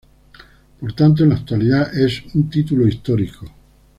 [0.79, 3.45] Por tanto, en la actualidad es un título histórico.